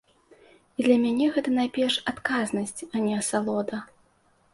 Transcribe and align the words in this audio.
І 0.77 0.85
для 0.85 0.95
мяне 1.03 1.27
гэта 1.35 1.49
найперш 1.57 1.97
адказнасць, 2.13 2.87
а 2.93 3.03
не 3.05 3.13
асалода. 3.21 3.77